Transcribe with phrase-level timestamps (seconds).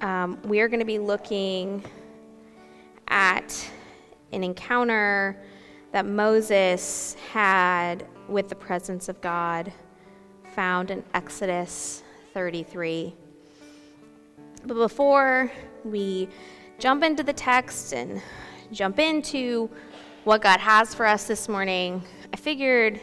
[0.00, 1.84] Um, we are going to be looking
[3.08, 3.70] at
[4.32, 5.36] an encounter
[5.92, 9.72] that Moses had with the presence of God
[10.54, 12.02] found in Exodus
[12.32, 13.14] 33.
[14.64, 15.50] But before
[15.84, 16.28] we
[16.78, 18.22] jump into the text and
[18.72, 19.68] jump into
[20.24, 22.02] what God has for us this morning,
[22.32, 23.00] I figured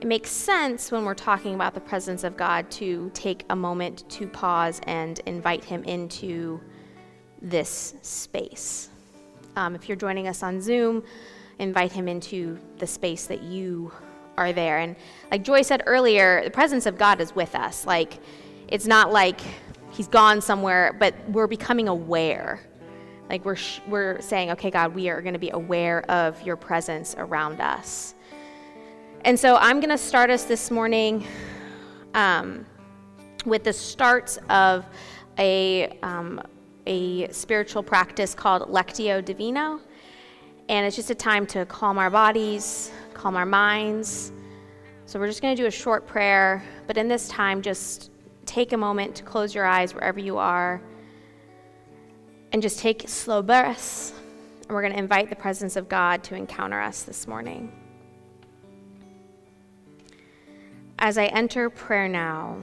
[0.00, 4.08] it makes sense when we're talking about the presence of God to take a moment
[4.08, 6.58] to pause and invite Him into
[7.42, 8.88] this space.
[9.56, 11.02] Um, if you're joining us on Zoom,
[11.58, 13.92] invite Him into the space that you
[14.38, 14.78] are there.
[14.78, 14.96] And
[15.30, 17.84] like Joy said earlier, the presence of God is with us.
[17.84, 18.20] Like,
[18.68, 19.40] it's not like
[19.90, 22.60] He's gone somewhere, but we're becoming aware.
[23.28, 26.56] Like, we're, sh- we're saying, okay, God, we are going to be aware of your
[26.56, 28.14] presence around us.
[29.22, 31.26] And so I'm going to start us this morning
[32.14, 32.64] um,
[33.44, 34.86] with the start of
[35.38, 36.40] a, um,
[36.86, 39.78] a spiritual practice called Lectio Divina.
[40.70, 44.32] And it's just a time to calm our bodies, calm our minds.
[45.04, 48.10] So we're just going to do a short prayer, but in this time, just
[48.46, 50.80] take a moment to close your eyes wherever you are
[52.52, 54.14] and just take slow breaths.
[54.62, 57.79] And we're going to invite the presence of God to encounter us this morning.
[61.02, 62.58] As I enter prayer now,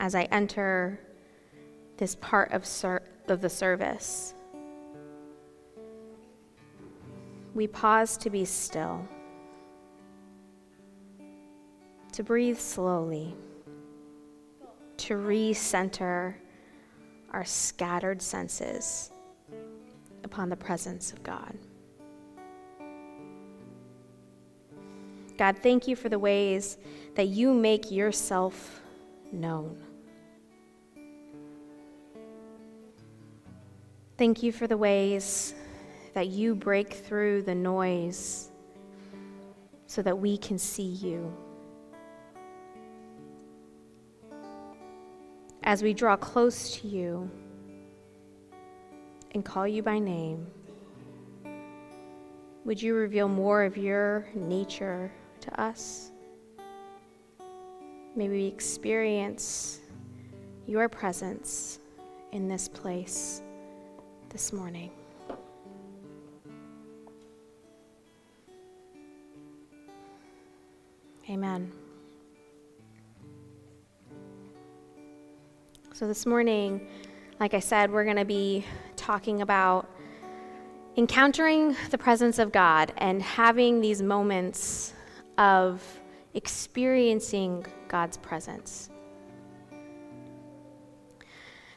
[0.00, 0.98] as I enter
[1.98, 4.32] this part of, ser- of the service,
[7.54, 9.06] we pause to be still,
[12.12, 13.34] to breathe slowly,
[14.96, 16.34] to recenter
[17.32, 19.10] our scattered senses
[20.24, 21.54] upon the presence of God.
[25.42, 26.78] God, thank you for the ways
[27.16, 28.80] that you make yourself
[29.32, 29.76] known.
[34.16, 35.56] Thank you for the ways
[36.14, 38.52] that you break through the noise
[39.88, 41.36] so that we can see you.
[45.64, 47.28] As we draw close to you
[49.32, 50.46] and call you by name,
[52.64, 55.10] would you reveal more of your nature
[55.42, 56.10] to us?
[58.16, 59.80] May we experience
[60.66, 61.78] your presence
[62.32, 63.42] in this place
[64.30, 64.90] this morning.
[71.30, 71.72] Amen.
[75.94, 76.86] So, this morning,
[77.38, 78.64] like I said, we're going to be
[78.96, 79.88] talking about
[80.96, 84.94] encountering the presence of God and having these moments
[85.42, 85.82] of
[86.34, 88.90] experiencing God's presence.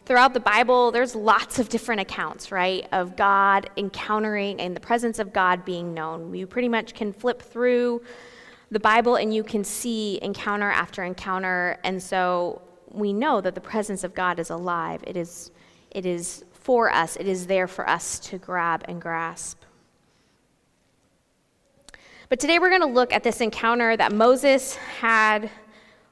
[0.05, 5.17] Throughout the Bible, there's lots of different accounts, right, of God encountering and the presence
[5.17, 6.31] of God being known.
[6.35, 8.03] You pretty much can flip through
[8.69, 11.79] the Bible and you can see encounter after encounter.
[11.83, 12.61] And so
[12.91, 15.03] we know that the presence of God is alive.
[15.07, 15.49] It is,
[15.89, 19.64] it is for us, it is there for us to grab and grasp.
[22.27, 25.51] But today we're going to look at this encounter that Moses had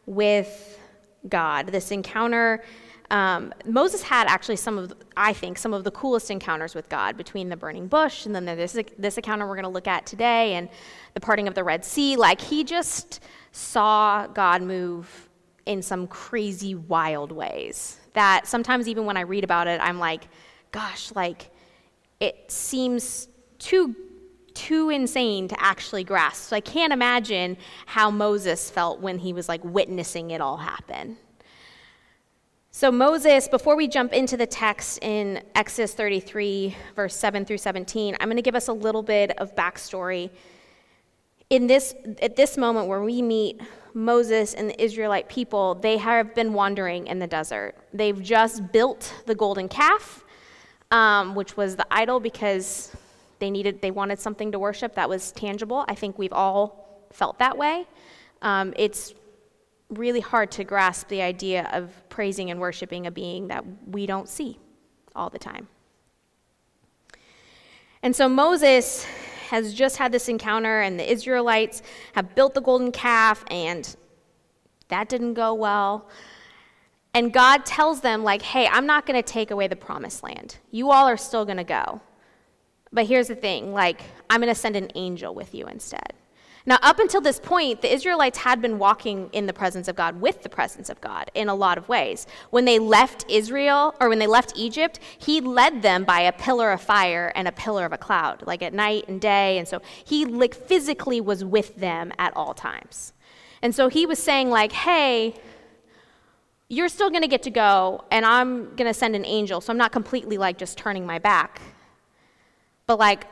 [0.06, 0.80] with
[1.28, 1.68] God.
[1.68, 2.64] This encounter,
[3.10, 7.18] um, Moses had actually some of, I think, some of the coolest encounters with God
[7.18, 10.54] between the burning bush and then this, this encounter we're going to look at today
[10.54, 10.70] and
[11.16, 12.16] the parting of the Red Sea.
[12.16, 13.22] Like he just
[13.52, 15.30] saw God move
[15.66, 20.28] in some crazy, wild ways that sometimes even when I read about it, I'm like,
[20.72, 21.50] gosh, like
[22.20, 23.96] it seems too
[24.54, 26.50] too insane to actually grasp.
[26.50, 31.18] So I can't imagine how Moses felt when he was like witnessing it all happen.
[32.76, 38.18] So, Moses, before we jump into the text in Exodus 33, verse 7 through 17,
[38.20, 40.32] I'm going to give us a little bit of backstory.
[41.52, 43.62] In this, at this moment where we meet
[43.94, 47.76] Moses and the Israelite people, they have been wandering in the desert.
[47.94, 50.26] They've just built the golden calf,
[50.90, 52.92] um, which was the idol because
[53.44, 55.84] they needed, they wanted something to worship that was tangible.
[55.90, 57.86] I think we've all felt that way.
[58.42, 59.14] Um, it's
[59.90, 64.30] really hard to grasp the idea of praising and worshiping a being that we don't
[64.30, 64.58] see
[65.14, 65.68] all the time.
[68.02, 69.06] And so Moses
[69.50, 71.82] has just had this encounter, and the Israelites
[72.14, 73.94] have built the golden calf, and
[74.88, 76.10] that didn't go well.
[77.14, 80.58] And God tells them, like, hey, I'm not going to take away the promised land.
[80.72, 82.02] You all are still going to go.
[82.94, 86.14] But here's the thing like, I'm going to send an angel with you instead.
[86.66, 90.22] Now, up until this point, the Israelites had been walking in the presence of God
[90.22, 92.26] with the presence of God in a lot of ways.
[92.52, 96.72] When they left Israel, or when they left Egypt, He led them by a pillar
[96.72, 99.58] of fire and a pillar of a cloud, like at night and day.
[99.58, 103.12] And so He like physically was with them at all times.
[103.62, 105.36] And so He was saying, like, hey,
[106.70, 109.60] you're still going to get to go, and I'm going to send an angel.
[109.60, 111.62] So I'm not completely like just turning my back.
[112.86, 113.26] But like,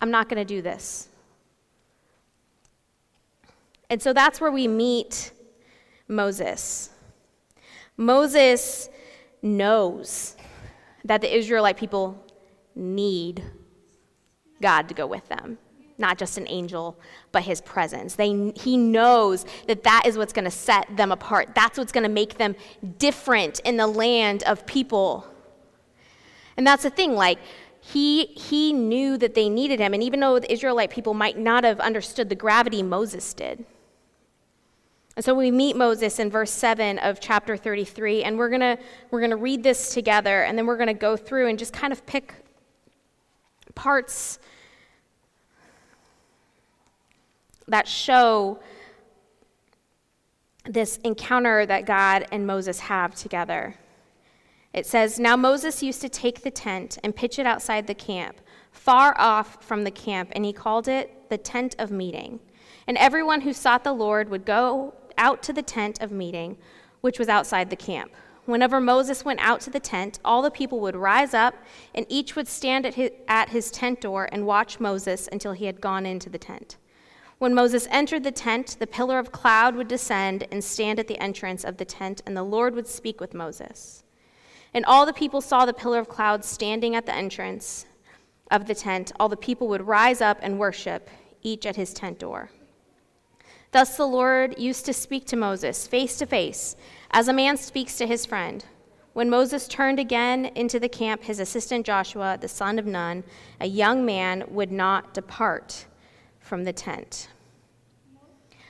[0.00, 1.08] I'm not going to do this.
[3.90, 5.32] And so that's where we meet
[6.08, 6.90] Moses.
[7.96, 8.88] Moses
[9.42, 10.36] knows
[11.04, 12.24] that the Israelite people
[12.74, 13.42] need
[14.60, 15.58] God to go with them,
[15.96, 16.98] not just an angel,
[17.32, 18.14] but his presence.
[18.14, 21.54] They, he knows that that is what's going to set them apart.
[21.54, 22.56] That's what's going to make them
[22.98, 25.26] different in the land of people.
[26.58, 27.38] And that's the thing, like,
[27.80, 29.94] he, he knew that they needed him.
[29.94, 33.64] And even though the Israelite people might not have understood the gravity, Moses did.
[35.16, 38.78] And so we meet Moses in verse 7 of chapter 33, and we're going
[39.10, 41.92] we're to read this together, and then we're going to go through and just kind
[41.92, 42.34] of pick
[43.76, 44.40] parts
[47.68, 48.58] that show
[50.64, 53.76] this encounter that God and Moses have together.
[54.72, 58.40] It says, Now Moses used to take the tent and pitch it outside the camp,
[58.70, 62.40] far off from the camp, and he called it the tent of meeting.
[62.86, 66.58] And everyone who sought the Lord would go out to the tent of meeting,
[67.00, 68.12] which was outside the camp.
[68.44, 71.54] Whenever Moses went out to the tent, all the people would rise up,
[71.94, 75.66] and each would stand at his, at his tent door and watch Moses until he
[75.66, 76.78] had gone into the tent.
[77.38, 81.18] When Moses entered the tent, the pillar of cloud would descend and stand at the
[81.18, 84.02] entrance of the tent, and the Lord would speak with Moses.
[84.78, 87.84] And all the people saw the pillar of cloud standing at the entrance
[88.48, 89.10] of the tent.
[89.18, 91.10] All the people would rise up and worship,
[91.42, 92.52] each at his tent door.
[93.72, 96.76] Thus the Lord used to speak to Moses face to face,
[97.10, 98.64] as a man speaks to his friend.
[99.14, 103.24] When Moses turned again into the camp, his assistant Joshua, the son of Nun,
[103.60, 105.86] a young man, would not depart
[106.38, 107.26] from the tent.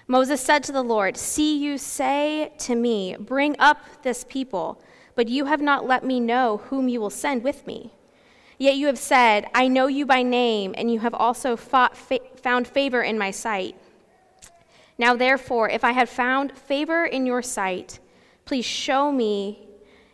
[0.07, 4.83] Moses said to the Lord, See, you say to me, Bring up this people
[5.19, 7.93] but you have not let me know whom you will send with me.
[8.57, 12.21] Yet you have said, I know you by name, and you have also fought, fa-
[12.37, 13.75] found favor in my sight.
[14.97, 17.99] Now, therefore, if I have found favor in your sight,
[18.45, 19.67] please show me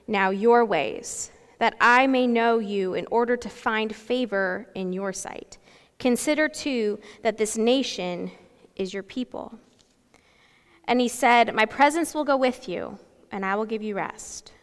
[0.07, 5.13] now your ways, that I may know you in order to find favor in your
[5.13, 5.59] sight.
[5.99, 8.31] Consider, too, that this nation
[8.75, 9.59] is your people.
[10.85, 12.99] And he said, My presence will go with you,
[13.31, 14.54] and I will give you rest.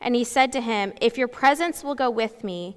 [0.00, 2.76] And he said to him, If your presence will go with me,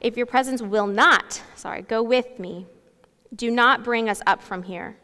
[0.00, 2.66] if your presence will not, sorry, go with me,
[3.34, 4.96] do not bring us up from here.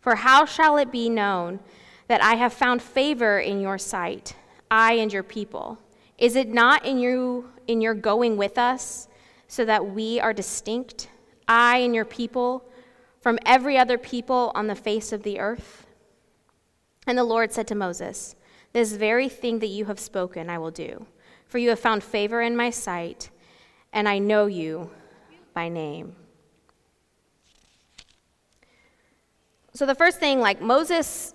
[0.00, 1.60] For how shall it be known
[2.06, 4.34] that I have found favor in your sight,
[4.70, 5.78] I and your people?
[6.16, 9.08] Is it not in you in your going with us,
[9.46, 11.08] so that we are distinct,
[11.46, 12.64] I and your people,
[13.20, 15.86] from every other people on the face of the earth?
[17.06, 18.34] And the Lord said to Moses,
[18.72, 21.06] this very thing that you have spoken I will do,
[21.46, 23.30] for you have found favor in my sight,
[23.92, 24.90] and I know you
[25.54, 26.14] by name.
[29.72, 31.34] So the first thing, like Moses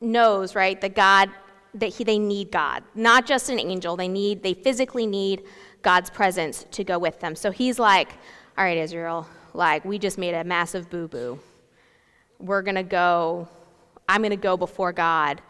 [0.00, 1.30] knows, right, that God,
[1.74, 3.96] that he, they need God, not just an angel.
[3.96, 5.44] They need, they physically need
[5.82, 7.34] God's presence to go with them.
[7.34, 8.10] So he's like,
[8.56, 11.38] all right, Israel, like we just made a massive boo boo.
[12.38, 13.48] We're gonna go.
[14.08, 15.42] I'm gonna go before God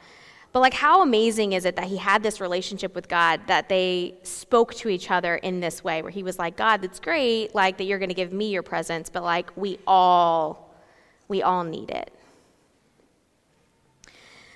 [0.53, 4.15] but like how amazing is it that he had this relationship with God that they
[4.23, 7.77] spoke to each other in this way where he was like, "God, that's great like
[7.79, 10.75] that you're going to give me your presence, but like we all
[11.29, 12.13] we all need it."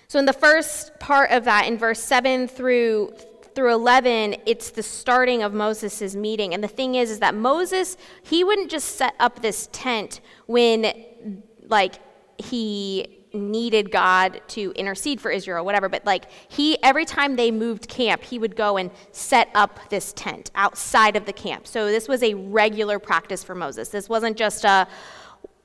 [0.08, 3.14] So in the first part of that in verse 7 through
[3.54, 7.98] through 11 it's the starting of moses' meeting and the thing is is that moses
[8.22, 10.90] he wouldn't just set up this tent when
[11.68, 11.96] like
[12.38, 17.88] he needed God to intercede for Israel whatever, but like he, every time they moved
[17.88, 21.66] camp, he would go and set up this tent outside of the camp.
[21.66, 23.88] So this was a regular practice for Moses.
[23.88, 24.86] This wasn't just a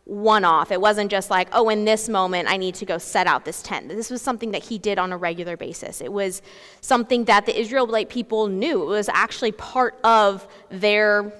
[0.07, 0.71] one off.
[0.71, 3.61] It wasn't just like, oh, in this moment, I need to go set out this
[3.61, 3.89] tent.
[3.89, 5.99] This was something that he did on a regular basis.
[5.99, 6.41] It was
[6.79, 8.83] something that the Israelite people knew.
[8.83, 11.33] It was actually part of their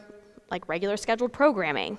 [0.52, 1.98] like regular scheduled programming.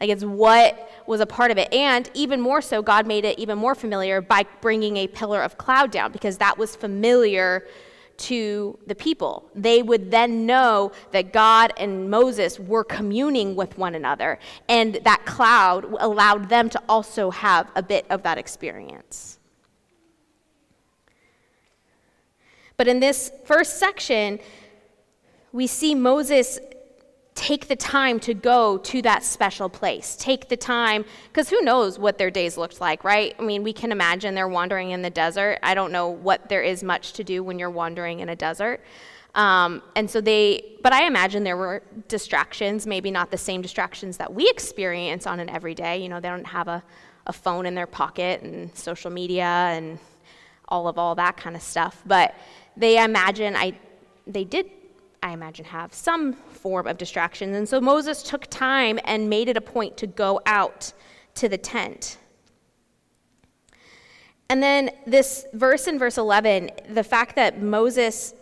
[0.00, 1.72] Like it's what was a part of it.
[1.72, 5.58] And even more so, God made it even more familiar by bringing a pillar of
[5.58, 7.66] cloud down because that was familiar
[8.20, 9.48] to the people.
[9.54, 15.24] They would then know that God and Moses were communing with one another, and that
[15.24, 19.38] cloud allowed them to also have a bit of that experience.
[22.76, 24.38] But in this first section,
[25.52, 26.58] we see Moses
[27.34, 30.16] take the time to go to that special place.
[30.16, 33.34] Take the time, because who knows what their days looked like, right?
[33.38, 35.58] I mean, we can imagine they're wandering in the desert.
[35.62, 38.80] I don't know what there is much to do when you're wandering in a desert.
[39.34, 44.16] Um, and so they, but I imagine there were distractions, maybe not the same distractions
[44.16, 46.02] that we experience on an everyday.
[46.02, 46.82] You know, they don't have a,
[47.26, 50.00] a phone in their pocket and social media and
[50.68, 52.02] all of all that kind of stuff.
[52.04, 52.34] But
[52.76, 53.78] they imagine I,
[54.26, 54.68] they did
[55.22, 57.56] I imagine, have some form of distractions.
[57.56, 60.92] And so Moses took time and made it a point to go out
[61.34, 62.18] to the tent.
[64.48, 68.34] And then this verse in verse 11, the fact that Moses,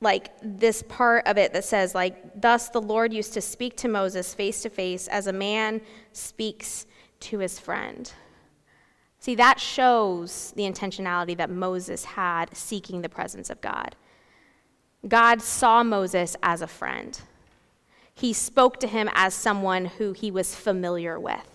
[0.00, 3.88] like this part of it that says, like, thus the Lord used to speak to
[3.88, 6.86] Moses face to face as a man speaks
[7.20, 8.10] to his friend.
[9.18, 13.94] See, that shows the intentionality that Moses had seeking the presence of God.
[15.06, 17.18] God saw Moses as a friend.
[18.14, 21.46] He spoke to him as someone who he was familiar with.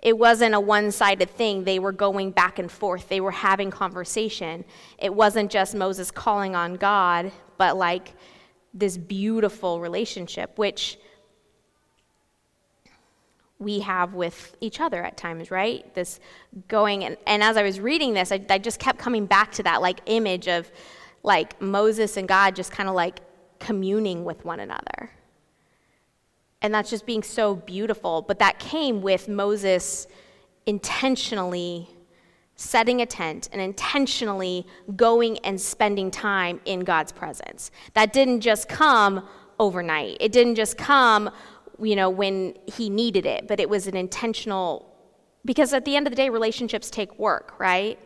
[0.00, 1.64] It wasn't a one sided thing.
[1.64, 4.64] They were going back and forth, they were having conversation.
[4.98, 8.12] It wasn't just Moses calling on God, but like
[8.74, 10.98] this beautiful relationship, which
[13.60, 15.94] we have with each other at times, right?
[15.94, 16.18] This
[16.66, 19.62] going, and, and as I was reading this, I, I just kept coming back to
[19.62, 20.70] that like image of,
[21.24, 23.18] like Moses and God just kind of like
[23.58, 25.10] communing with one another.
[26.62, 28.22] And that's just being so beautiful.
[28.22, 30.06] But that came with Moses
[30.66, 31.88] intentionally
[32.56, 37.70] setting a tent and intentionally going and spending time in God's presence.
[37.94, 39.26] That didn't just come
[39.58, 40.18] overnight.
[40.20, 41.30] It didn't just come,
[41.80, 44.90] you know, when he needed it, but it was an intentional
[45.44, 47.98] because at the end of the day relationships take work, right?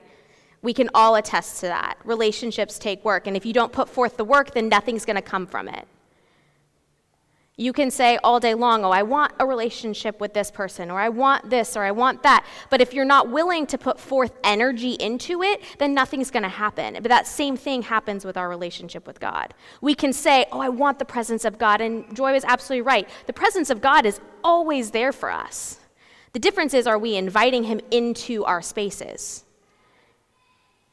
[0.63, 1.99] We can all attest to that.
[2.05, 5.23] Relationships take work, and if you don't put forth the work, then nothing's going to
[5.23, 5.87] come from it.
[7.61, 11.01] You can say all day long, oh, I want a relationship with this person, or
[11.01, 12.47] I want this, or I want that.
[12.71, 16.49] But if you're not willing to put forth energy into it, then nothing's going to
[16.49, 16.95] happen.
[16.95, 19.55] But that same thing happens with our relationship with God.
[19.81, 21.81] We can say, oh, I want the presence of God.
[21.81, 23.09] And Joy was absolutely right.
[23.27, 25.81] The presence of God is always there for us.
[26.35, 29.45] The difference is, are we inviting Him into our spaces?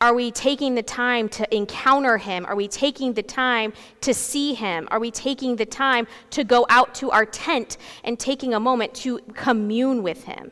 [0.01, 2.45] Are we taking the time to encounter him?
[2.45, 3.71] Are we taking the time
[4.01, 4.87] to see him?
[4.91, 8.93] Are we taking the time to go out to our tent and taking a moment
[8.95, 10.51] to commune with him?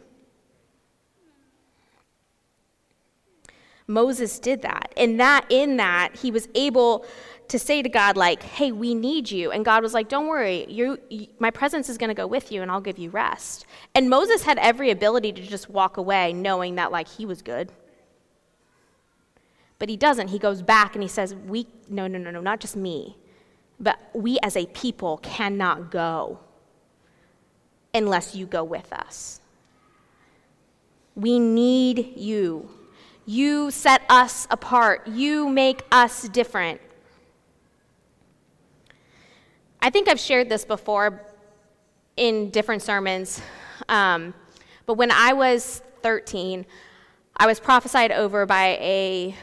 [3.86, 4.94] Moses did that.
[4.96, 7.06] And that in that he was able
[7.50, 10.66] to say to God like, "Hey, we need you." And God was like, "Don't worry.
[10.70, 13.66] You, you my presence is going to go with you and I'll give you rest."
[13.94, 17.74] And Moses had every ability to just walk away knowing that like he was good
[19.84, 20.30] but he doesn't.
[20.30, 23.18] He goes back and he says, We, no, no, no, no, not just me,
[23.82, 26.40] but we as a people cannot go
[27.94, 29.42] unless you go with us.
[31.18, 32.70] We need you.
[33.26, 35.06] You set us apart.
[35.06, 36.80] You make us different.
[39.82, 41.28] I think I've shared this before
[42.16, 43.42] in different sermons,
[43.90, 44.34] um,
[44.86, 46.66] but when I was 13,
[47.36, 49.36] I was prophesied over by a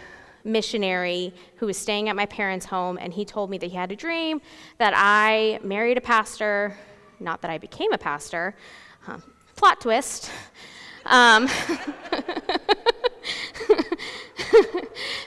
[0.44, 3.92] missionary who was staying at my parents' home, and he told me that he had
[3.92, 4.40] a dream
[4.78, 6.76] that I married a pastor,
[7.18, 8.54] not that I became a pastor,
[9.06, 9.22] um,
[9.56, 10.30] plot twist.
[11.06, 11.46] Um,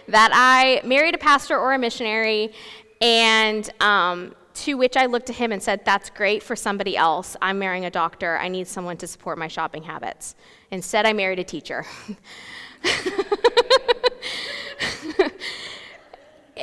[0.08, 2.54] that I married a pastor or a missionary,
[3.02, 7.36] and um, to which I looked at him and said, That's great for somebody else.
[7.42, 8.38] I'm marrying a doctor.
[8.38, 10.36] I need someone to support my shopping habits.
[10.72, 11.86] Instead, I married a teacher.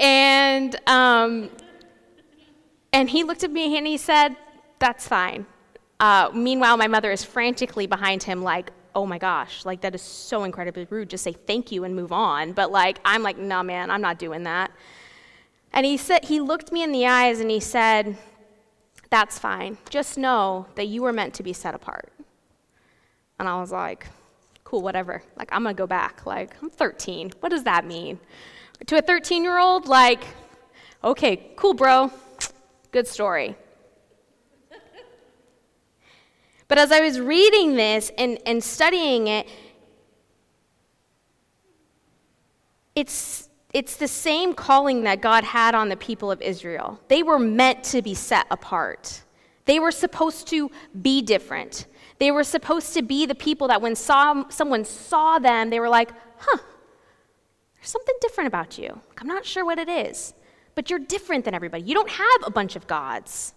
[0.00, 1.50] and um,
[2.92, 4.34] and he looked at me and he said,
[4.78, 5.46] "That's fine."
[6.00, 10.02] Uh, meanwhile, my mother is frantically behind him, like, "Oh my gosh, like that is
[10.02, 11.10] so incredibly rude.
[11.10, 14.18] Just say thank you and move on." But like, I'm like, "No, man, I'm not
[14.18, 14.72] doing that."
[15.72, 18.16] And he said, he looked me in the eyes and he said,
[19.10, 19.78] "That's fine.
[19.88, 22.10] Just know that you were meant to be set apart."
[23.38, 24.08] And I was like,
[24.64, 25.22] "Cool, whatever.
[25.36, 26.24] Like, I'm gonna go back.
[26.24, 27.32] Like, I'm 13.
[27.40, 28.18] What does that mean?"
[28.86, 30.24] To a 13 year old, like,
[31.04, 32.10] okay, cool, bro,
[32.90, 33.56] good story.
[36.68, 39.48] But as I was reading this and, and studying it,
[42.94, 46.98] it's, It's the same calling that God had on the people of Israel.
[47.08, 49.22] They were meant to be set apart.
[49.64, 50.70] They were supposed to
[51.00, 51.86] be different.
[52.18, 55.88] They were supposed to be the people that when saw, someone saw them, they were
[55.88, 56.58] like, huh,
[57.80, 59.00] there's something different about you.
[59.18, 60.34] I'm not sure what it is,
[60.74, 61.82] but you're different than everybody.
[61.82, 63.54] You don't have a bunch of gods.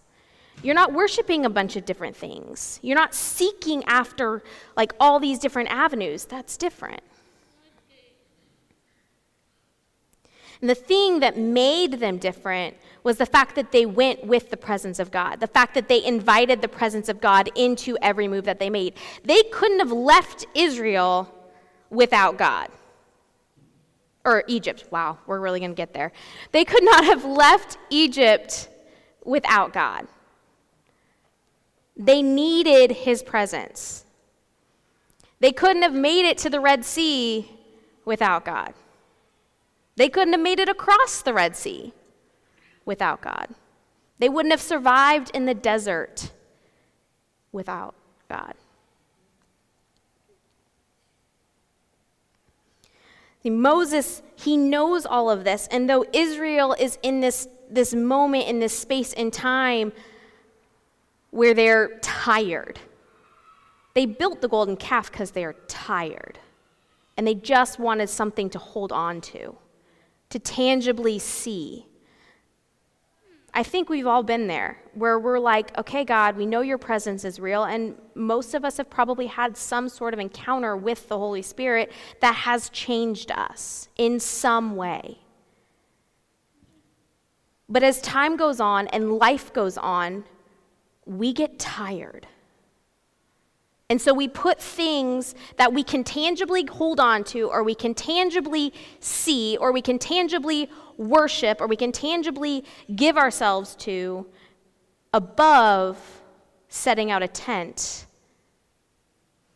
[0.62, 2.80] You're not worshiping a bunch of different things.
[2.82, 4.42] You're not seeking after
[4.76, 6.24] like all these different avenues.
[6.24, 7.02] That's different.
[10.60, 14.56] And the thing that made them different was the fact that they went with the
[14.56, 18.44] presence of God, the fact that they invited the presence of God into every move
[18.44, 18.94] that they made.
[19.24, 21.30] They couldn't have left Israel
[21.90, 22.70] without God.
[24.24, 24.84] Or Egypt.
[24.90, 26.12] Wow, we're really going to get there.
[26.52, 28.68] They could not have left Egypt
[29.24, 30.06] without God.
[31.96, 34.04] They needed his presence.
[35.40, 37.50] They couldn't have made it to the Red Sea
[38.04, 38.74] without God.
[39.96, 41.92] They couldn't have made it across the Red Sea
[42.84, 43.48] without God.
[44.18, 46.32] They wouldn't have survived in the desert
[47.52, 47.94] without
[48.28, 48.54] God.
[53.50, 58.58] Moses, he knows all of this, and though Israel is in this, this moment, in
[58.58, 59.92] this space and time
[61.30, 62.78] where they're tired,
[63.94, 66.38] they built the golden calf because they are tired,
[67.16, 69.56] and they just wanted something to hold on to
[70.34, 71.86] to tangibly see.
[73.56, 77.24] I think we've all been there where we're like, okay, God, we know your presence
[77.24, 77.64] is real.
[77.64, 81.92] And most of us have probably had some sort of encounter with the Holy Spirit
[82.20, 85.18] that has changed us in some way.
[87.68, 90.24] But as time goes on and life goes on,
[91.06, 92.26] we get tired.
[93.90, 97.94] And so we put things that we can tangibly hold on to, or we can
[97.94, 102.64] tangibly see, or we can tangibly worship, or we can tangibly
[102.96, 104.26] give ourselves to
[105.12, 106.22] above
[106.68, 108.06] setting out a tent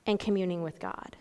[0.07, 1.17] and communing with God.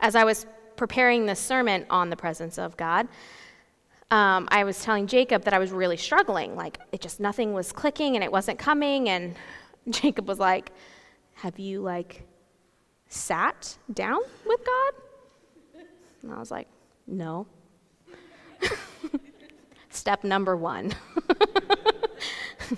[0.00, 3.08] As I was preparing this sermon on the presence of God,
[4.10, 6.54] um, I was telling Jacob that I was really struggling.
[6.54, 9.08] Like, it just nothing was clicking and it wasn't coming.
[9.08, 9.34] And
[9.90, 10.70] Jacob was like,
[11.34, 12.24] Have you, like,
[13.08, 14.92] sat down with God?
[16.22, 16.68] And I was like,
[17.06, 17.46] No.
[19.90, 20.94] Step number one.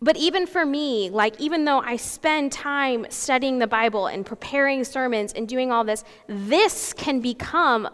[0.00, 4.84] but even for me, like, even though I spend time studying the Bible and preparing
[4.84, 7.88] sermons and doing all this, this can become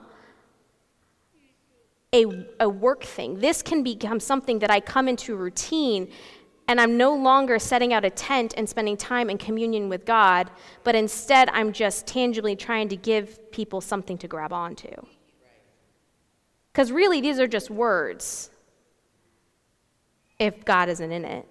[2.17, 3.39] a, a work thing.
[3.39, 6.09] This can become something that I come into routine
[6.69, 10.51] and I'm no longer setting out a tent and spending time in communion with God,
[10.83, 14.91] but instead I'm just tangibly trying to give people something to grab onto.
[16.73, 18.51] Because really, these are just words
[20.39, 21.47] if God isn't in it.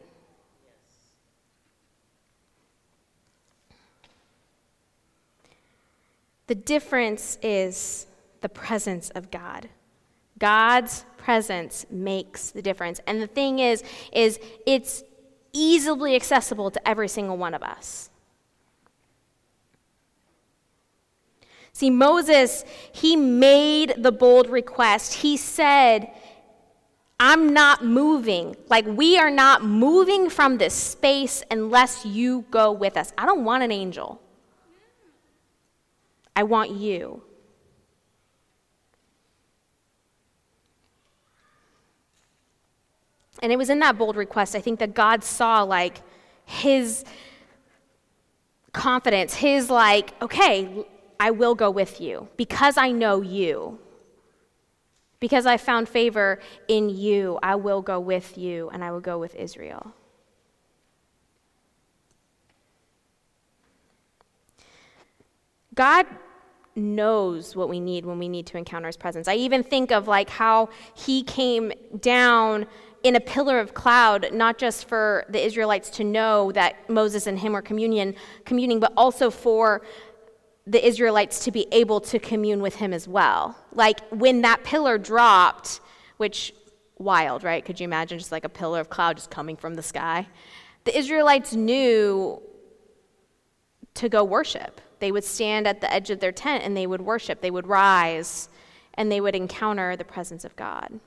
[6.48, 8.06] The difference is
[8.42, 9.70] the presence of God.
[10.46, 13.02] God's presence makes the difference.
[13.08, 15.04] And the thing is is it's
[15.54, 18.12] easily accessible to every single one of us.
[21.74, 25.16] See, Moses, he made the bold request.
[25.16, 26.12] He said,
[27.20, 28.56] I'm not moving.
[28.70, 33.12] Like, we are not moving from this space unless you go with us.
[33.18, 34.22] I don't want an angel.
[36.36, 37.24] I want you.
[43.42, 46.02] And it was in that bold request, I think, that God saw like
[46.46, 47.04] his
[48.72, 50.86] confidence, his like, okay,
[51.20, 53.80] I will go with you because I know you.
[55.20, 59.18] Because I found favor in you, I will go with you and I will go
[59.18, 59.94] with Israel.
[65.74, 66.06] God
[66.76, 69.28] knows what we need when we need to encounter his presence.
[69.28, 72.66] I even think of like how he came down
[73.06, 77.38] in a pillar of cloud, not just for the Israelites to know that Moses and
[77.38, 78.16] him were communion,
[78.46, 79.84] communing, but also for
[80.66, 83.56] the Israelites to be able to commune with him as well.
[83.72, 85.82] Like when that pillar dropped,
[86.18, 86.52] which
[86.98, 87.64] wild, right?
[87.64, 90.28] Could you imagine just like a pillar of cloud just coming from the sky?
[90.86, 92.42] The Israelites knew
[93.94, 94.82] to go worship.
[94.98, 97.42] They would stand at the edge of their tent and they would worship.
[97.42, 98.50] They would rise
[98.96, 101.00] and they would encounter the presence of God.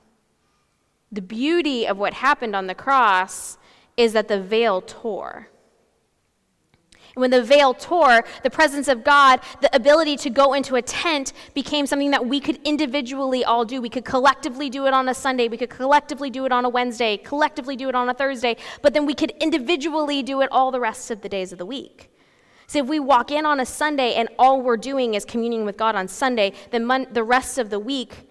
[1.11, 3.57] The beauty of what happened on the cross
[3.97, 5.49] is that the veil tore.
[7.15, 10.81] And When the veil tore, the presence of God, the ability to go into a
[10.81, 13.81] tent became something that we could individually all do.
[13.81, 16.69] We could collectively do it on a Sunday, we could collectively do it on a
[16.69, 20.71] Wednesday, collectively do it on a Thursday, but then we could individually do it all
[20.71, 22.11] the rest of the days of the week.
[22.67, 25.75] So if we walk in on a Sunday and all we're doing is communing with
[25.75, 28.28] God on Sunday, then mon- the rest of the week,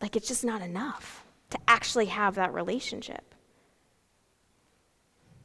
[0.00, 3.34] like it's just not enough to actually have that relationship.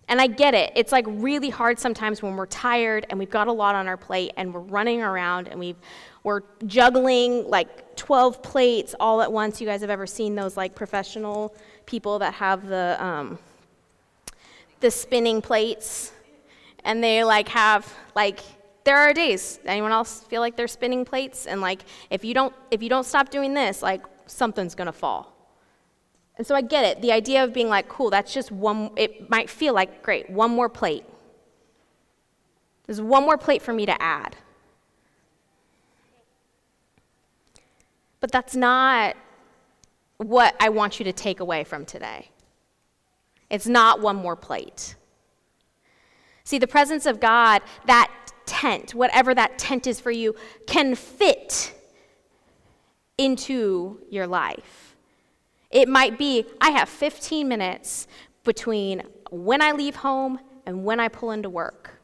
[0.07, 0.71] And I get it.
[0.75, 3.97] It's like really hard sometimes when we're tired and we've got a lot on our
[3.97, 5.75] plate and we're running around and we
[6.23, 9.59] we're juggling like 12 plates all at once.
[9.59, 11.55] You guys have ever seen those like professional
[11.87, 13.39] people that have the um,
[14.79, 16.11] the spinning plates
[16.83, 18.39] and they like have like
[18.83, 22.53] there are days anyone else feel like they're spinning plates and like if you don't
[22.69, 25.35] if you don't stop doing this like something's going to fall
[26.37, 27.01] and so I get it.
[27.01, 30.51] The idea of being like, cool, that's just one, it might feel like, great, one
[30.51, 31.05] more plate.
[32.85, 34.35] There's one more plate for me to add.
[38.19, 39.15] But that's not
[40.17, 42.29] what I want you to take away from today.
[43.49, 44.95] It's not one more plate.
[46.43, 48.11] See, the presence of God, that
[48.45, 50.35] tent, whatever that tent is for you,
[50.67, 51.74] can fit
[53.17, 54.95] into your life.
[55.71, 58.07] It might be I have 15 minutes
[58.43, 62.01] between when I leave home and when I pull into work.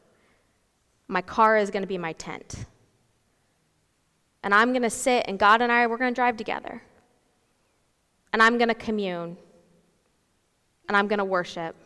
[1.08, 2.66] My car is going to be my tent.
[4.42, 6.82] And I'm going to sit, and God and I, we're going to drive together.
[8.32, 9.36] And I'm going to commune.
[10.88, 11.76] And I'm going to worship.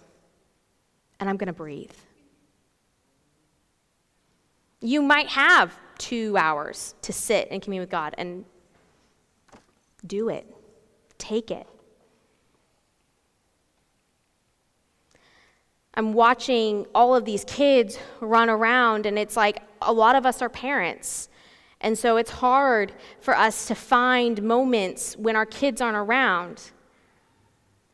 [1.20, 1.92] And I'm going to breathe.
[4.80, 8.44] You might have two hours to sit and commune with God, and
[10.06, 10.46] do it.
[11.18, 11.66] Take it.
[15.94, 20.42] I'm watching all of these kids run around, and it's like a lot of us
[20.42, 21.30] are parents.
[21.80, 26.70] And so it's hard for us to find moments when our kids aren't around.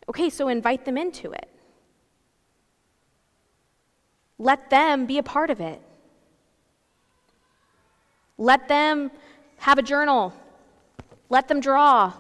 [0.09, 1.49] Okay, so invite them into it.
[4.39, 5.81] Let them be a part of it.
[8.39, 9.13] Let them
[9.59, 10.33] have a journal.
[11.33, 12.13] Let them draw.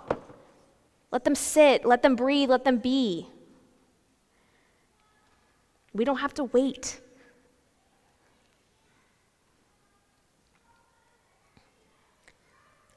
[1.11, 1.85] Let them sit.
[1.85, 2.49] Let them breathe.
[2.49, 3.29] Let them be.
[5.93, 6.99] We don't have to wait.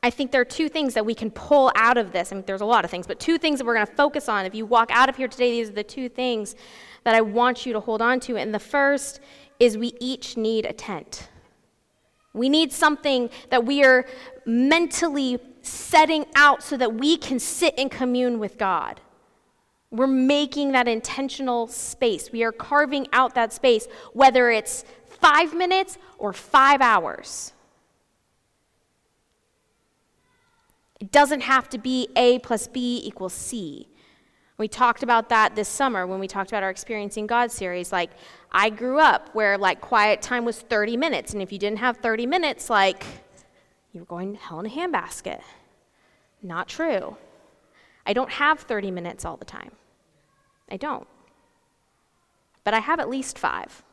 [0.01, 2.32] I think there are two things that we can pull out of this.
[2.32, 4.30] I mean, there's a lot of things, but two things that we're going to focus
[4.30, 4.45] on.
[4.45, 6.56] If you walk out of here today, these are the two things
[7.04, 8.38] that I want you to hold on to.
[8.38, 9.19] And the first
[9.60, 11.28] is we each need a tent.
[12.32, 14.06] We need something that we are
[14.45, 19.01] mentally setting out so that we can sit and commune with God.
[19.91, 22.32] We're making that intentional space.
[22.32, 27.54] We are carving out that space, whether it's five minutes or five hours.
[30.99, 33.89] It doesn't have to be A plus B equals C.
[34.58, 37.91] We talked about that this summer when we talked about our Experiencing God series.
[37.91, 38.12] Like,
[38.51, 41.34] I grew up where, like, quiet time was 30 minutes.
[41.34, 43.06] And if you didn't have 30 minutes, like,
[43.95, 45.39] you were going to hell in a handbasket.
[46.43, 47.15] Not true.
[48.05, 49.71] I don't have 30 minutes all the time.
[50.69, 51.08] I don't.
[52.63, 53.84] But I have at least five.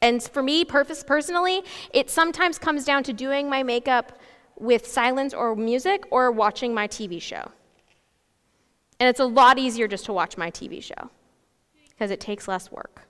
[0.00, 4.18] And for me, purpose personally, it sometimes comes down to doing my makeup
[4.58, 7.52] with silence or music or watching my TV show.
[8.98, 11.10] And it's a lot easier just to watch my TV show
[11.90, 13.02] because it takes less work.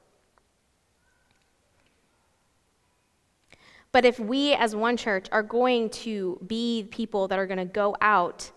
[3.93, 7.67] But if we as one church are going to be people that are going to
[7.67, 8.51] go out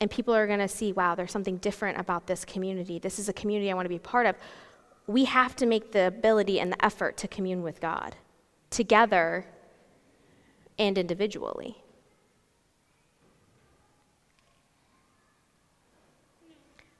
[0.00, 3.00] and people are going to see, wow, there's something different about this community.
[3.00, 4.36] This is a community I want to be part of.
[5.08, 8.14] We have to make the ability and the effort to commune with God
[8.70, 9.46] together
[10.78, 11.82] and individually.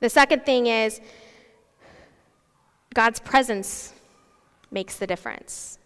[0.00, 1.00] The second thing is
[2.94, 3.92] God's presence
[4.70, 5.78] makes the difference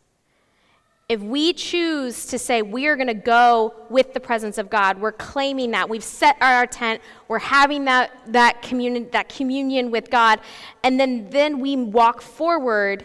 [1.10, 5.00] if we choose to say we are going to go with the presence of God,
[5.00, 5.88] we're claiming that.
[5.88, 10.38] We've set our tent, we're having that, that, communion, that communion with God,
[10.84, 13.04] and then, then we walk forward,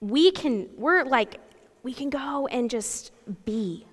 [0.00, 1.38] we can, we're like,
[1.82, 3.12] we can go and just
[3.44, 3.86] be.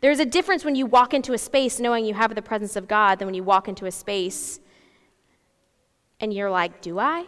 [0.00, 2.86] There's a difference when you walk into a space knowing you have the presence of
[2.86, 4.60] God than when you walk into a space
[6.20, 7.26] and you're like, do I?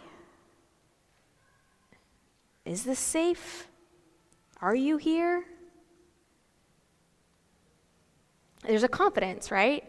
[2.63, 3.67] Is this safe?
[4.61, 5.43] Are you here?
[8.63, 9.83] There's a confidence, right?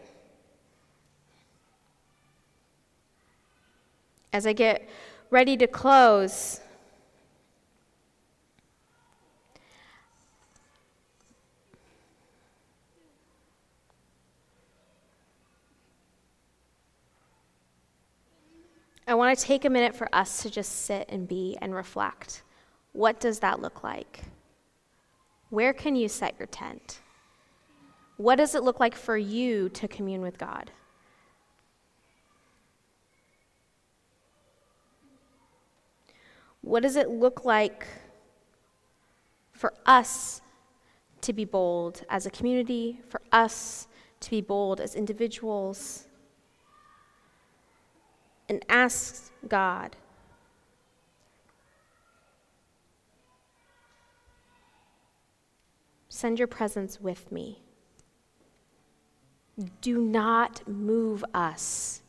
[4.31, 4.89] As I get
[5.29, 6.59] ready to close,
[19.05, 22.41] I want to take a minute for us to just sit and be and reflect.
[22.93, 24.21] What does that look like?
[25.53, 26.99] Where can you set your tent?
[28.17, 30.71] What does it look like for you to commune with God?
[36.61, 37.85] What does it look like
[39.51, 40.41] for us
[41.21, 43.87] to be bold as a community, for us
[44.21, 46.07] to be bold as individuals?
[48.49, 49.97] And ask God.
[56.15, 57.63] Send your presence with me.
[59.81, 62.03] Do not move us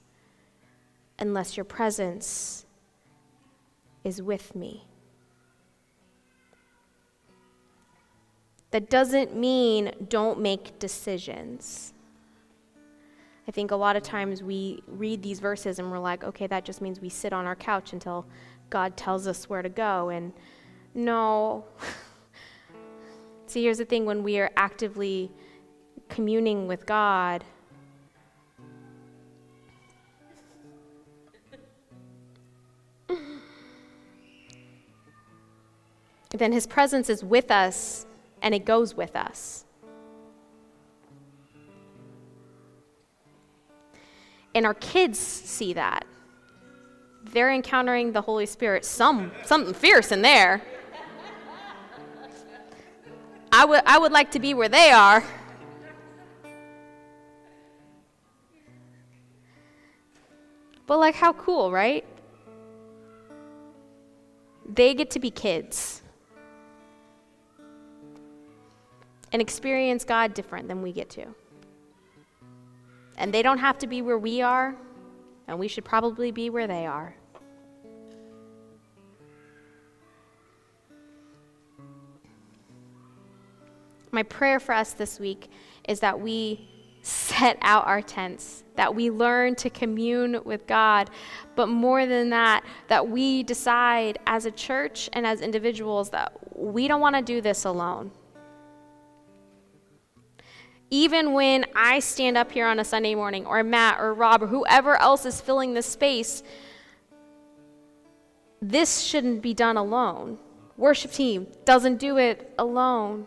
[1.19, 2.67] unless your presence
[4.05, 4.85] is with me.
[8.73, 11.95] That doesn't mean don't make decisions.
[13.49, 16.67] I think a lot of times we read these verses and we're like, okay, that
[16.67, 18.27] just means we sit on our couch until
[18.69, 20.11] God tells us where to go.
[20.11, 20.35] And
[20.93, 21.65] no.
[23.55, 25.31] See, here's the thing when we are actively
[26.09, 27.45] communing with God,
[36.31, 38.07] then His presence is with us
[38.43, 39.65] and it goes with us.
[44.53, 46.05] And our kids see that.
[47.23, 50.61] They're encountering the Holy Spirit, some, something fierce in there.
[53.57, 55.23] I would, I would like to be where they are.
[60.89, 62.05] But, like, how cool, right?
[64.69, 66.03] They get to be kids
[69.33, 71.27] and experience God different than we get to.
[73.17, 74.75] And they don't have to be where we are,
[75.47, 77.15] and we should probably be where they are.
[84.15, 85.51] My prayer for us this week
[85.89, 86.69] is that we
[87.03, 91.11] set out our tents, that we learn to commune with God,
[91.57, 96.87] but more than that, that we decide as a church and as individuals that we
[96.87, 98.13] don't want to do this alone.
[100.91, 104.47] Even when I stand up here on a Sunday morning, or Matt, or Rob, or
[104.47, 106.45] whoever else is filling this space,
[108.63, 110.39] this shouldn't be done alone.
[110.77, 113.27] Worship team doesn't do it alone.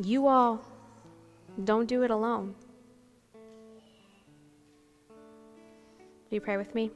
[0.00, 0.60] You all
[1.64, 2.54] don't do it alone.
[6.30, 6.92] Will you pray with me?